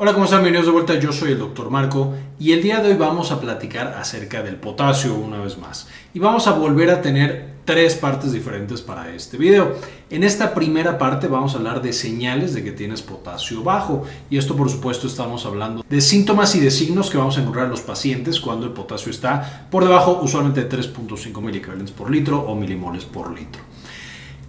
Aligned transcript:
Hola, 0.00 0.12
¿cómo 0.12 0.26
están? 0.26 0.42
Bienvenidos 0.42 0.66
de 0.66 0.72
vuelta. 0.72 0.94
Yo 0.94 1.10
soy 1.10 1.32
el 1.32 1.40
doctor 1.40 1.70
Marco 1.70 2.14
y 2.38 2.52
el 2.52 2.62
día 2.62 2.78
de 2.78 2.90
hoy 2.90 2.96
vamos 2.96 3.32
a 3.32 3.40
platicar 3.40 3.96
acerca 3.98 4.44
del 4.44 4.54
potasio 4.54 5.16
una 5.16 5.40
vez 5.40 5.58
más. 5.58 5.88
Y 6.14 6.20
vamos 6.20 6.46
a 6.46 6.52
volver 6.52 6.88
a 6.92 7.02
tener 7.02 7.54
tres 7.64 7.96
partes 7.96 8.30
diferentes 8.30 8.80
para 8.80 9.12
este 9.12 9.36
video. 9.36 9.74
En 10.08 10.22
esta 10.22 10.54
primera 10.54 10.98
parte 10.98 11.26
vamos 11.26 11.54
a 11.54 11.56
hablar 11.56 11.82
de 11.82 11.92
señales 11.92 12.54
de 12.54 12.62
que 12.62 12.70
tienes 12.70 13.02
potasio 13.02 13.64
bajo. 13.64 14.04
Y 14.30 14.38
esto 14.38 14.54
por 14.54 14.70
supuesto 14.70 15.08
estamos 15.08 15.44
hablando 15.44 15.84
de 15.88 16.00
síntomas 16.00 16.54
y 16.54 16.60
de 16.60 16.70
signos 16.70 17.10
que 17.10 17.18
vamos 17.18 17.36
a 17.36 17.40
encontrar 17.40 17.64
en 17.64 17.72
los 17.72 17.80
pacientes 17.80 18.38
cuando 18.38 18.66
el 18.66 18.72
potasio 18.74 19.10
está 19.10 19.66
por 19.68 19.82
debajo 19.82 20.20
usualmente 20.22 20.62
de 20.62 20.78
3.5 20.78 21.40
milicavalentes 21.42 21.92
por 21.92 22.08
litro 22.08 22.38
o 22.38 22.54
milimoles 22.54 23.04
por 23.04 23.36
litro. 23.36 23.67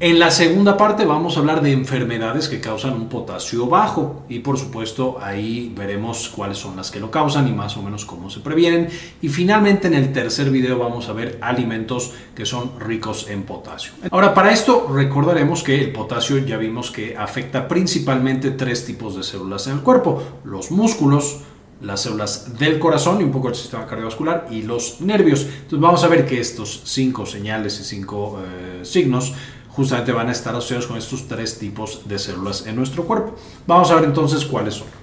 En 0.02 0.18
la 0.18 0.32
segunda 0.32 0.78
parte 0.78 1.04
vamos 1.04 1.36
a 1.36 1.42
hablar 1.42 1.62
de 1.62 1.74
enfermedades 1.74 2.48
que 2.48 2.62
causan 2.62 2.94
un 2.94 3.10
potasio 3.10 3.68
bajo 3.68 4.24
y 4.30 4.40
por 4.40 4.58
supuesto 4.58 5.18
ahí 5.22 5.74
veremos 5.78 6.30
cuáles 6.30 6.58
son 6.58 6.78
las 6.78 6.90
que 6.90 7.02
lo 7.02 7.12
causan 7.12 7.50
y 7.50 7.52
más 7.52 7.76
o 7.76 7.82
menos 7.82 8.06
cómo 8.06 8.30
se 8.30 8.40
previenen. 8.40 8.88
Y 9.21 9.28
finalmente 9.28 9.88
en 9.88 9.96
el 9.96 10.14
tercer 10.14 10.52
video 10.52 10.80
vamos 10.80 11.10
a 11.10 11.12
ver 11.12 11.38
alimentos 11.42 12.14
que 12.34 12.46
son 12.46 12.80
ricos 12.80 13.30
en 13.30 13.43
potasio. 13.43 13.92
Ahora 14.10 14.34
para 14.34 14.54
esto 14.54 14.88
recordaremos 14.90 15.64
que 15.64 15.76
el 15.82 15.92
potasio 15.92 16.38
ya 16.38 16.56
vimos 16.56 16.92
que 16.92 17.18
afecta 17.18 17.68
principalmente 17.68 18.52
tres 18.52 18.86
tipos 18.86 19.18
de 19.18 19.24
células 19.24 19.68
en 19.68 19.74
el 19.74 19.79
cuerpo, 19.82 20.24
los 20.46 20.71
músculos, 20.71 21.42
las 21.82 22.04
células 22.04 22.57
del 22.57 22.79
corazón 22.79 23.20
y 23.20 23.26
un 23.26 23.32
poco 23.32 23.50
el 23.50 23.56
sistema 23.56 23.86
cardiovascular 23.86 24.48
y 24.50 24.62
los 24.62 25.02
nervios. 25.02 25.42
Entonces 25.42 25.79
vamos 25.79 26.06
a 26.06 26.07
ver 26.07 26.26
que 26.26 26.40
estos 26.40 26.84
cinco 26.86 27.26
señales 27.26 27.82
y 27.82 27.84
cinco 27.84 28.40
eh, 28.42 28.86
signos 28.86 29.34
justamente 29.69 30.11
van 30.11 30.29
a 30.29 30.32
estar 30.32 30.54
asociados 30.55 30.87
con 30.87 30.97
estos 30.97 31.28
tres 31.28 31.57
tipos 31.57 32.08
de 32.08 32.19
células 32.19 32.66
en 32.67 32.75
nuestro 32.75 33.05
cuerpo. 33.05 33.36
Vamos 33.66 33.92
a 33.92 33.95
ver 33.95 34.05
entonces 34.05 34.45
cuáles 34.45 34.75
son. 34.75 34.98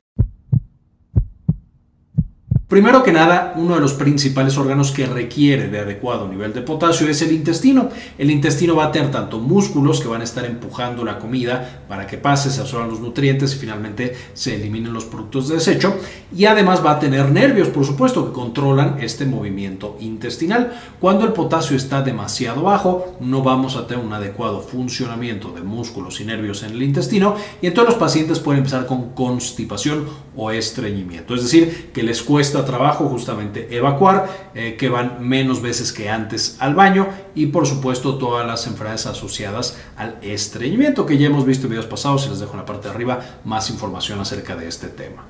Primero 2.69 3.05
que 3.05 3.13
nada, 3.13 3.55
uno 3.55 3.77
de 3.77 3.81
los 3.81 3.93
principales 3.93 4.59
órganos 4.59 4.91
que 4.91 5.07
requiere 5.07 5.69
de 5.69 5.79
adecuado 5.79 6.27
nivel 6.27 6.53
de 6.53 6.63
potasio 6.63 7.09
es 7.09 7.23
el 7.23 7.31
intestino. 7.31 7.91
El 8.19 8.29
intestino 8.29 8.75
va 8.75 8.87
a 8.87 8.91
tener 8.91 9.13
tanto 9.13 9.39
músculos 9.39 10.01
que 10.01 10.09
van 10.09 10.21
a 10.21 10.25
estar 10.25 10.45
empujando 10.45 11.05
la 11.05 11.21
comida 11.21 11.85
para 11.87 12.09
que 12.09 12.19
pase, 12.19 12.51
se 12.51 12.61
absorban 12.61 12.91
los 12.91 12.99
nutrientes 12.99 13.55
y 13.55 13.59
finalmente 13.59 14.17
se 14.35 14.57
eliminen 14.57 14.93
los 14.93 15.05
productos 15.05 15.47
de 15.47 15.55
desecho. 15.55 15.95
Y 16.37 16.47
además 16.47 16.85
va 16.85 16.91
a 16.91 16.99
tener 16.99 17.31
nervios, 17.31 17.69
por 17.69 17.87
supuesto, 17.87 18.27
que 18.27 18.33
controlan 18.33 18.97
este 19.01 19.27
movimiento 19.27 19.97
intestinal. 20.01 20.73
Cuando 20.99 21.25
el 21.25 21.33
potasio 21.33 21.77
está 21.77 22.03
demasiado 22.03 22.63
bajo, 22.63 23.17
no 23.21 23.45
vamos 23.45 23.77
a 23.77 23.87
tener 23.87 24.05
un 24.05 24.13
adecuado 24.13 24.59
funcionamiento 24.59 25.53
de 25.53 25.61
músculos 25.61 26.21
y 26.21 26.25
nervios 26.25 26.65
en 26.65 26.73
el 26.73 26.83
intestino 26.83 27.37
y 27.63 27.69
entonces 27.69 27.95
los 27.95 28.01
pacientes 28.01 28.41
pueden 28.41 28.59
empezar 28.59 28.87
con 28.87 29.11
constipación 29.11 30.05
o 30.35 30.51
estreñimiento. 30.51 31.37
Es 31.37 31.45
decir, 31.45 31.91
que 31.95 32.03
les 32.03 32.25
cuesta 32.25 32.56
trabajo 32.65 33.09
justamente 33.09 33.77
evacuar, 33.77 34.51
eh, 34.55 34.77
que 34.77 34.89
van 34.89 35.19
menos 35.21 35.61
veces 35.63 35.93
que 35.93 36.09
antes 36.09 36.57
al 36.61 36.75
baño 36.75 37.09
y 37.35 37.47
por 37.47 37.67
supuesto 37.67 38.17
todas 38.19 38.47
las 38.47 38.67
enfermedades 38.67 39.07
asociadas 39.07 39.77
al 39.97 40.17
estreñimiento 40.23 41.07
que 41.07 41.19
ya 41.19 41.27
hemos 41.27 41.45
visto 41.45 41.67
en 41.67 41.71
videos 41.71 41.87
pasados 41.87 42.27
y 42.27 42.31
les 42.31 42.41
dejo 42.41 42.53
en 42.53 42.59
la 42.59 42.67
parte 42.67 42.89
de 42.89 42.95
arriba 42.95 43.21
más 43.45 43.71
información 43.71 44.21
acerca 44.21 44.57
de 44.57 44.69
este 44.69 44.89
tema. 44.89 45.29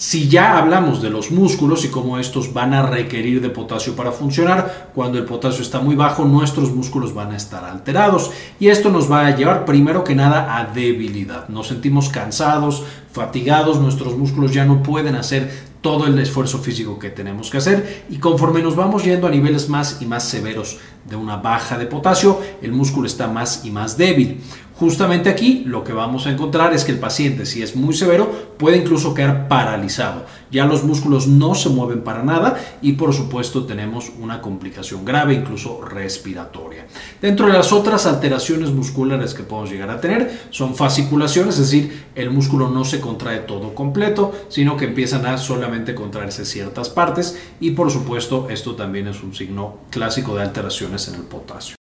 Si 0.00 0.30
ya 0.30 0.56
hablamos 0.56 1.02
de 1.02 1.10
los 1.10 1.30
músculos 1.30 1.84
y 1.84 1.88
cómo 1.88 2.18
estos 2.18 2.54
van 2.54 2.72
a 2.72 2.80
requerir 2.80 3.42
de 3.42 3.50
potasio 3.50 3.94
para 3.94 4.12
funcionar, 4.12 4.88
cuando 4.94 5.18
el 5.18 5.26
potasio 5.26 5.60
está 5.60 5.80
muy 5.80 5.94
bajo, 5.94 6.24
nuestros 6.24 6.74
músculos 6.74 7.12
van 7.12 7.32
a 7.32 7.36
estar 7.36 7.66
alterados 7.66 8.30
y 8.58 8.68
esto 8.68 8.88
nos 8.88 9.12
va 9.12 9.26
a 9.26 9.36
llevar 9.36 9.66
primero 9.66 10.02
que 10.02 10.14
nada 10.14 10.56
a 10.56 10.64
debilidad. 10.64 11.50
Nos 11.50 11.68
sentimos 11.68 12.08
cansados, 12.08 12.82
fatigados, 13.12 13.78
nuestros 13.78 14.16
músculos 14.16 14.54
ya 14.54 14.64
no 14.64 14.82
pueden 14.82 15.16
hacer 15.16 15.68
todo 15.82 16.06
el 16.06 16.18
esfuerzo 16.18 16.60
físico 16.60 16.98
que 16.98 17.10
tenemos 17.10 17.50
que 17.50 17.58
hacer 17.58 18.06
y 18.08 18.16
conforme 18.16 18.62
nos 18.62 18.76
vamos 18.76 19.04
yendo 19.04 19.26
a 19.26 19.30
niveles 19.30 19.68
más 19.68 20.00
y 20.00 20.06
más 20.06 20.24
severos 20.24 20.78
de 21.04 21.16
una 21.16 21.36
baja 21.36 21.76
de 21.76 21.84
potasio, 21.84 22.40
el 22.62 22.72
músculo 22.72 23.06
está 23.06 23.28
más 23.28 23.66
y 23.66 23.70
más 23.70 23.98
débil. 23.98 24.40
Justamente 24.80 25.28
aquí 25.28 25.62
lo 25.66 25.84
que 25.84 25.92
vamos 25.92 26.26
a 26.26 26.30
encontrar 26.30 26.72
es 26.72 26.84
que 26.84 26.92
el 26.92 26.98
paciente, 26.98 27.44
si 27.44 27.62
es 27.62 27.76
muy 27.76 27.92
severo, 27.92 28.32
puede 28.56 28.78
incluso 28.78 29.12
quedar 29.12 29.46
paralizado. 29.46 30.24
Ya 30.50 30.64
los 30.64 30.84
músculos 30.84 31.26
no 31.26 31.54
se 31.54 31.68
mueven 31.68 32.02
para 32.02 32.22
nada 32.22 32.58
y 32.80 32.92
por 32.92 33.12
supuesto 33.12 33.66
tenemos 33.66 34.10
una 34.18 34.40
complicación 34.40 35.04
grave, 35.04 35.34
incluso 35.34 35.82
respiratoria. 35.82 36.86
Dentro 37.20 37.46
de 37.46 37.52
las 37.52 37.74
otras 37.74 38.06
alteraciones 38.06 38.70
musculares 38.70 39.34
que 39.34 39.42
podemos 39.42 39.70
llegar 39.70 39.90
a 39.90 40.00
tener 40.00 40.46
son 40.48 40.74
fasciculaciones, 40.74 41.58
es 41.58 41.70
decir, 41.70 42.06
el 42.14 42.30
músculo 42.30 42.70
no 42.70 42.86
se 42.86 43.00
contrae 43.00 43.40
todo 43.40 43.74
completo, 43.74 44.32
sino 44.48 44.78
que 44.78 44.86
empiezan 44.86 45.26
a 45.26 45.36
solamente 45.36 45.94
contraerse 45.94 46.46
ciertas 46.46 46.88
partes 46.88 47.38
y 47.60 47.72
por 47.72 47.90
supuesto 47.90 48.46
esto 48.48 48.76
también 48.76 49.08
es 49.08 49.22
un 49.22 49.34
signo 49.34 49.80
clásico 49.90 50.34
de 50.34 50.40
alteraciones 50.40 51.06
en 51.08 51.16
el 51.16 51.24
potasio. 51.24 51.79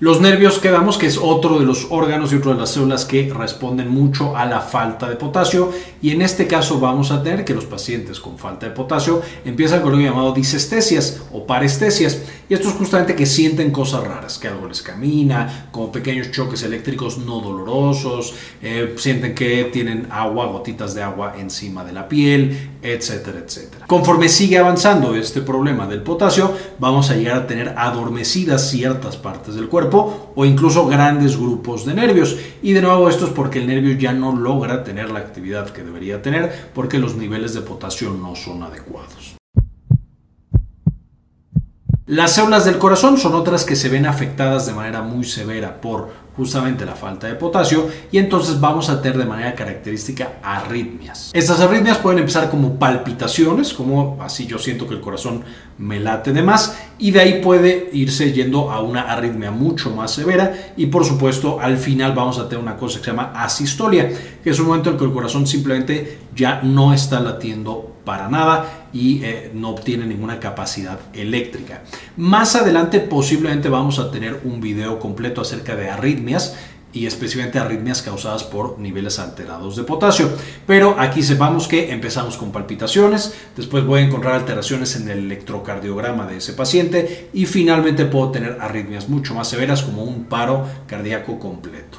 Los 0.00 0.20
nervios 0.20 0.58
quedamos 0.58 0.98
que 0.98 1.06
es 1.06 1.18
otro 1.18 1.60
de 1.60 1.64
los 1.64 1.86
órganos 1.88 2.32
y 2.32 2.36
otro 2.36 2.52
de 2.52 2.58
las 2.58 2.70
células 2.70 3.04
que 3.04 3.32
responden 3.32 3.88
mucho 3.88 4.36
a 4.36 4.44
la 4.44 4.60
falta 4.60 5.08
de 5.08 5.14
potasio. 5.14 5.70
Y 6.02 6.10
en 6.10 6.20
este 6.20 6.48
caso 6.48 6.80
vamos 6.80 7.12
a 7.12 7.22
tener 7.22 7.44
que 7.44 7.54
los 7.54 7.64
pacientes 7.64 8.18
con 8.18 8.36
falta 8.36 8.66
de 8.66 8.72
potasio 8.72 9.22
empiezan 9.44 9.82
con 9.82 9.92
lo 9.92 10.00
llamado 10.00 10.32
disestesias 10.32 11.22
o 11.32 11.46
parestesias. 11.46 12.22
Y 12.48 12.54
esto 12.54 12.68
es 12.68 12.74
justamente 12.74 13.14
que 13.14 13.24
sienten 13.24 13.70
cosas 13.70 14.02
raras, 14.02 14.36
que 14.36 14.48
algo 14.48 14.66
les 14.66 14.82
camina, 14.82 15.68
como 15.70 15.92
pequeños 15.92 16.32
choques 16.32 16.64
eléctricos 16.64 17.18
no 17.18 17.40
dolorosos, 17.40 18.34
eh, 18.62 18.94
sienten 18.98 19.32
que 19.34 19.70
tienen 19.72 20.08
agua, 20.10 20.46
gotitas 20.46 20.94
de 20.94 21.02
agua 21.04 21.36
encima 21.38 21.84
de 21.84 21.92
la 21.92 22.08
piel, 22.08 22.72
etcétera, 22.82 23.38
etcétera. 23.38 23.86
Conforme 23.86 24.28
sigue 24.28 24.58
avanzando 24.58 25.14
este 25.14 25.40
problema 25.40 25.86
del 25.86 26.02
potasio, 26.02 26.52
vamos 26.80 27.10
a 27.10 27.16
llegar 27.16 27.36
a 27.36 27.46
tener 27.46 27.74
adormecidas 27.78 28.68
ciertas 28.68 29.16
partes 29.16 29.54
del 29.54 29.68
cuerpo 29.68 29.83
o 29.92 30.44
incluso 30.44 30.86
grandes 30.86 31.36
grupos 31.36 31.84
de 31.84 31.94
nervios. 31.94 32.36
Y 32.62 32.72
de 32.72 32.82
nuevo 32.82 33.08
esto 33.08 33.26
es 33.26 33.32
porque 33.32 33.58
el 33.58 33.66
nervio 33.66 33.96
ya 33.98 34.12
no 34.12 34.34
logra 34.34 34.84
tener 34.84 35.10
la 35.10 35.20
actividad 35.20 35.70
que 35.70 35.82
debería 35.82 36.22
tener 36.22 36.70
porque 36.74 36.98
los 36.98 37.16
niveles 37.16 37.54
de 37.54 37.60
potasio 37.60 38.10
no 38.10 38.34
son 38.36 38.62
adecuados. 38.62 39.36
Las 42.06 42.32
células 42.34 42.66
del 42.66 42.76
corazón 42.76 43.16
son 43.16 43.34
otras 43.34 43.64
que 43.64 43.76
se 43.76 43.88
ven 43.88 44.04
afectadas 44.04 44.66
de 44.66 44.74
manera 44.74 45.00
muy 45.00 45.24
severa 45.24 45.80
por 45.80 46.10
justamente 46.36 46.84
la 46.84 46.94
falta 46.94 47.26
de 47.26 47.34
potasio 47.34 47.88
y 48.12 48.18
entonces 48.18 48.60
vamos 48.60 48.90
a 48.90 49.00
tener 49.00 49.16
de 49.16 49.24
manera 49.24 49.54
característica 49.54 50.34
arritmias. 50.42 51.30
Estas 51.32 51.60
arritmias 51.60 51.98
pueden 51.98 52.18
empezar 52.18 52.50
como 52.50 52.78
palpitaciones, 52.78 53.72
como 53.72 54.18
así 54.20 54.46
yo 54.46 54.58
siento 54.58 54.86
que 54.86 54.94
el 54.94 55.00
corazón 55.00 55.44
me 55.78 55.98
late 55.98 56.32
de 56.32 56.42
más 56.42 56.76
y 56.98 57.10
de 57.10 57.20
ahí 57.20 57.40
puede 57.42 57.90
irse 57.92 58.32
yendo 58.32 58.70
a 58.70 58.80
una 58.82 59.02
arritmia 59.02 59.50
mucho 59.50 59.90
más 59.90 60.12
severa 60.12 60.72
y 60.76 60.86
por 60.86 61.04
supuesto 61.04 61.60
al 61.60 61.76
final 61.76 62.12
vamos 62.14 62.38
a 62.38 62.48
tener 62.48 62.62
una 62.62 62.76
cosa 62.76 62.98
que 62.98 63.04
se 63.04 63.10
llama 63.10 63.32
asistolia, 63.34 64.10
que 64.42 64.50
es 64.50 64.58
un 64.58 64.66
momento 64.66 64.90
en 64.90 64.98
que 64.98 65.04
el 65.04 65.12
corazón 65.12 65.46
simplemente 65.46 66.18
ya 66.34 66.60
no 66.62 66.92
está 66.92 67.20
latiendo 67.20 67.94
para 68.04 68.28
nada 68.28 68.88
y 68.92 69.24
eh, 69.24 69.50
no 69.54 69.70
obtiene 69.70 70.06
ninguna 70.06 70.38
capacidad 70.38 70.98
eléctrica. 71.14 71.82
Más 72.16 72.54
adelante 72.54 73.00
posiblemente 73.00 73.68
vamos 73.68 73.98
a 73.98 74.10
tener 74.10 74.40
un 74.44 74.60
video 74.60 74.98
completo 74.98 75.40
acerca 75.40 75.74
de 75.74 75.88
arritmias 75.88 76.56
y 76.94 77.06
especialmente 77.06 77.58
arritmias 77.58 78.00
causadas 78.00 78.44
por 78.44 78.78
niveles 78.78 79.18
alterados 79.18 79.76
de 79.76 79.82
potasio. 79.82 80.30
Pero 80.66 80.96
aquí 80.98 81.22
sepamos 81.22 81.68
que 81.68 81.92
empezamos 81.92 82.36
con 82.36 82.52
palpitaciones, 82.52 83.34
después 83.56 83.84
voy 83.84 84.00
a 84.00 84.04
encontrar 84.04 84.36
alteraciones 84.36 84.96
en 84.96 85.08
el 85.08 85.18
electrocardiograma 85.18 86.26
de 86.26 86.38
ese 86.38 86.52
paciente 86.52 87.28
y 87.32 87.46
finalmente 87.46 88.06
puedo 88.06 88.30
tener 88.30 88.58
arritmias 88.60 89.08
mucho 89.08 89.34
más 89.34 89.48
severas 89.48 89.82
como 89.82 90.04
un 90.04 90.24
paro 90.24 90.66
cardíaco 90.86 91.38
completo. 91.38 91.98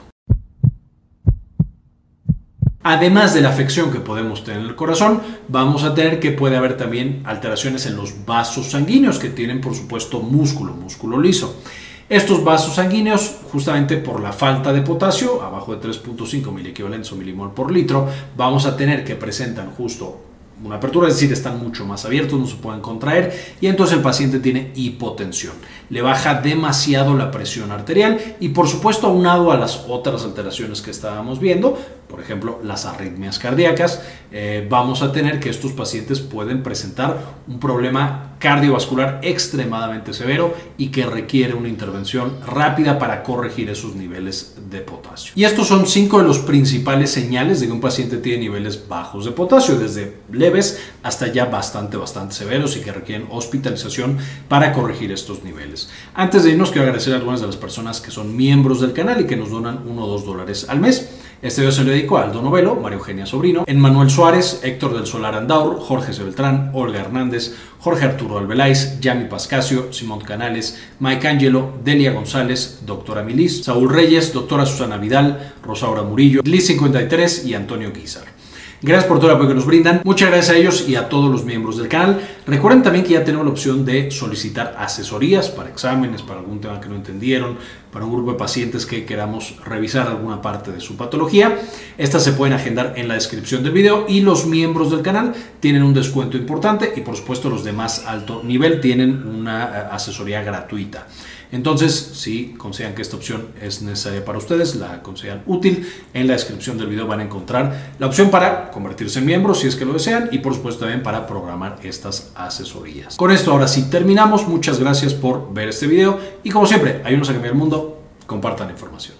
Además 2.87 3.33
de 3.33 3.41
la 3.41 3.49
afección 3.49 3.91
que 3.91 3.99
podemos 3.99 4.43
tener 4.43 4.61
en 4.61 4.67
el 4.67 4.75
corazón, 4.75 5.19
vamos 5.47 5.83
a 5.83 5.95
tener 5.95 6.19
que 6.19 6.31
puede 6.31 6.55
haber 6.55 6.77
también 6.77 7.23
alteraciones 7.25 7.87
en 7.87 7.95
los 7.95 8.25
vasos 8.27 8.69
sanguíneos 8.69 9.17
que 9.17 9.29
tienen 9.29 9.59
por 9.59 9.73
supuesto 9.73 10.21
músculo, 10.21 10.73
músculo 10.73 11.19
liso. 11.19 11.59
Estos 12.07 12.43
vasos 12.43 12.75
sanguíneos, 12.75 13.37
justamente 13.51 13.97
por 13.97 14.21
la 14.21 14.31
falta 14.31 14.71
de 14.71 14.81
potasio, 14.81 15.41
abajo 15.41 15.75
de 15.75 15.89
3.5 15.89 16.51
miliequivalentes 16.51 17.11
o 17.11 17.15
milimol 17.15 17.51
por 17.51 17.71
litro, 17.71 18.07
vamos 18.37 18.67
a 18.67 18.77
tener 18.77 19.03
que 19.03 19.15
presentan 19.15 19.71
justo 19.71 20.21
una 20.63 20.75
apertura, 20.75 21.07
es 21.07 21.15
decir, 21.15 21.33
están 21.33 21.59
mucho 21.59 21.83
más 21.83 22.05
abiertos, 22.05 22.39
no 22.39 22.45
se 22.45 22.57
pueden 22.57 22.79
contraer 22.81 23.55
y 23.59 23.65
entonces 23.65 23.97
el 23.97 24.03
paciente 24.03 24.39
tiene 24.39 24.71
hipotensión. 24.75 25.53
Le 25.89 26.01
baja 26.01 26.35
demasiado 26.35 27.15
la 27.15 27.31
presión 27.31 27.71
arterial 27.71 28.35
y 28.39 28.49
por 28.49 28.67
supuesto 28.67 29.07
aunado 29.07 29.51
a 29.51 29.57
las 29.57 29.85
otras 29.87 30.23
alteraciones 30.23 30.81
que 30.81 30.91
estábamos 30.91 31.39
viendo, 31.39 31.77
por 32.07 32.21
ejemplo 32.21 32.59
las 32.63 32.85
arritmias 32.85 33.39
cardíacas, 33.39 34.01
eh, 34.31 34.65
vamos 34.69 35.01
a 35.01 35.11
tener 35.11 35.39
que 35.39 35.49
estos 35.49 35.71
pacientes 35.73 36.19
pueden 36.19 36.63
presentar 36.63 37.17
un 37.47 37.59
problema 37.59 38.35
cardiovascular 38.39 39.19
extremadamente 39.23 40.13
severo 40.13 40.53
y 40.77 40.89
que 40.89 41.05
requiere 41.05 41.53
una 41.53 41.69
intervención 41.69 42.37
rápida 42.45 42.99
para 42.99 43.23
corregir 43.23 43.69
esos 43.69 43.95
niveles 43.95 44.55
de 44.69 44.81
potasio. 44.81 45.33
Y 45.35 45.45
estos 45.45 45.67
son 45.67 45.87
cinco 45.87 46.19
de 46.19 46.25
los 46.25 46.39
principales 46.39 47.11
señales 47.11 47.59
de 47.59 47.67
que 47.67 47.71
un 47.71 47.81
paciente 47.81 48.17
tiene 48.17 48.39
niveles 48.39 48.87
bajos 48.87 49.25
de 49.25 49.31
potasio, 49.31 49.79
desde 49.79 50.17
leves 50.31 50.79
hasta 51.01 51.27
ya 51.27 51.45
bastante, 51.45 51.97
bastante 51.97 52.35
severos 52.35 52.75
y 52.77 52.81
que 52.81 52.91
requieren 52.91 53.27
hospitalización 53.31 54.17
para 54.47 54.73
corregir 54.73 55.11
estos 55.11 55.43
niveles. 55.43 55.74
Antes 56.13 56.43
de 56.43 56.51
irnos, 56.51 56.71
quiero 56.71 56.83
agradecer 56.83 57.13
a 57.13 57.17
algunas 57.17 57.41
de 57.41 57.47
las 57.47 57.57
personas 57.57 58.01
que 58.01 58.11
son 58.11 58.35
miembros 58.35 58.81
del 58.81 58.93
canal 58.93 59.21
y 59.21 59.25
que 59.25 59.35
nos 59.35 59.49
donan 59.49 59.81
uno 59.87 60.05
o 60.05 60.07
dos 60.07 60.25
dólares 60.25 60.65
al 60.69 60.79
mes. 60.79 61.09
Este 61.41 61.61
video 61.61 61.71
se 61.71 61.83
lo 61.83 61.91
dedico 61.91 62.17
a 62.17 62.23
Aldo 62.23 62.41
Novelo, 62.41 62.75
María 62.75 62.97
Eugenia 62.97 63.25
Sobrino, 63.25 63.65
Manuel 63.67 64.09
Suárez, 64.09 64.61
Héctor 64.63 64.95
del 64.95 65.05
Solar 65.05 65.35
Andaur, 65.35 65.79
Jorge 65.79 66.13
Sebeltrán, 66.13 66.71
Olga 66.73 67.01
Hernández, 67.01 67.55
Jorge 67.79 68.05
Arturo 68.05 68.39
Albeláiz, 68.39 68.99
Yami 68.99 69.25
Pascasio, 69.25 69.93
Simón 69.93 70.21
Canales, 70.21 70.81
Mike 70.99 71.27
Angelo, 71.27 71.73
Delia 71.83 72.13
González, 72.13 72.79
Doctora 72.85 73.21
Milis, 73.21 73.63
Saúl 73.63 73.93
Reyes, 73.93 74.33
Doctora 74.33 74.65
Susana 74.65 74.97
Vidal, 74.97 75.53
Rosaura 75.61 76.01
Murillo, 76.03 76.41
Liz 76.43 76.67
53 76.67 77.45
y 77.45 77.53
Antonio 77.53 77.91
Guizar. 77.93 78.35
Gracias 78.81 79.07
por 79.07 79.17
todo 79.17 79.29
el 79.29 79.35
apoyo 79.35 79.49
que 79.49 79.55
nos 79.55 79.65
brindan. 79.65 80.01
Muchas 80.03 80.29
gracias 80.29 80.55
a 80.55 80.59
ellos 80.59 80.85
y 80.87 80.95
a 80.95 81.09
todos 81.09 81.31
los 81.31 81.43
miembros 81.43 81.77
del 81.77 81.87
canal. 81.87 82.21
Recuerden 82.47 82.83
también 82.83 83.03
que 83.03 83.13
ya 83.13 83.23
tenemos 83.23 83.43
la 83.43 83.51
opción 83.51 83.83
de 83.85 84.11
solicitar 84.11 84.75
asesorías 84.77 85.49
para 85.49 85.69
exámenes, 85.69 86.21
para 86.21 86.41
algún 86.41 86.61
tema 86.61 86.79
que 86.79 86.87
no 86.87 86.95
entendieron, 86.95 87.57
para 87.91 88.05
un 88.05 88.11
grupo 88.11 88.33
de 88.33 88.37
pacientes 88.37 88.85
que 88.85 89.03
queramos 89.03 89.55
revisar 89.65 90.07
alguna 90.07 90.43
parte 90.43 90.71
de 90.71 90.79
su 90.79 90.95
patología. 90.95 91.57
Estas 91.97 92.23
se 92.23 92.33
pueden 92.33 92.53
agendar 92.53 92.93
en 92.97 93.07
la 93.07 93.15
descripción 93.15 93.63
del 93.63 93.71
video 93.71 94.05
y 94.07 94.19
los 94.19 94.45
miembros 94.45 94.91
del 94.91 95.01
canal 95.01 95.33
tienen 95.59 95.81
un 95.81 95.95
descuento 95.95 96.37
importante 96.37 96.93
y 96.95 97.01
por 97.01 97.15
supuesto 97.15 97.49
los 97.49 97.63
de 97.63 97.71
más 97.71 98.05
alto 98.05 98.43
nivel 98.43 98.79
tienen 98.79 99.25
una 99.27 99.63
eh, 99.63 99.87
asesoría 99.91 100.43
gratuita. 100.43 101.07
Entonces, 101.51 101.93
si 101.93 102.53
consideran 102.57 102.95
que 102.95 103.01
esta 103.01 103.15
opción 103.15 103.47
es 103.61 103.81
necesaria 103.81 104.25
para 104.25 104.37
ustedes, 104.37 104.75
la 104.75 105.01
consideran 105.01 105.43
útil, 105.45 105.87
en 106.13 106.27
la 106.27 106.33
descripción 106.33 106.77
del 106.77 106.87
video 106.87 107.07
van 107.07 107.21
a 107.21 107.23
encontrar 107.23 107.93
la 107.97 108.07
opción 108.07 108.29
para 108.29 108.71
convertirse 108.71 109.19
en 109.19 109.25
miembros 109.25 109.61
si 109.61 109.67
es 109.67 109.75
que 109.75 109.85
lo 109.85 109.93
desean 109.93 110.29
y 110.31 110.39
por 110.39 110.53
supuesto 110.53 110.81
también 110.81 111.01
para 111.01 111.25
programar 111.27 111.77
estas 111.83 112.33
asesorías. 112.35 113.15
Con 113.15 113.31
esto 113.31 113.51
ahora 113.51 113.67
sí 113.67 113.89
terminamos. 113.89 114.47
Muchas 114.47 114.79
gracias 114.79 115.13
por 115.13 115.53
ver 115.53 115.69
este 115.69 115.87
video 115.87 116.19
y 116.43 116.49
como 116.49 116.65
siempre, 116.67 117.01
ayúdenos 117.03 117.29
a 117.29 117.33
cambiar 117.33 117.53
el 117.53 117.59
mundo, 117.59 117.99
compartan 118.27 118.67
la 118.67 118.73
información. 118.73 119.15